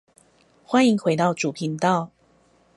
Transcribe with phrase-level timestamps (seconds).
[0.65, 2.09] 歡迎回到主頻道